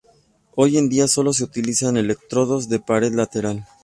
[0.55, 3.67] Hoy en día solo se utilizan electrodos de pared lateral.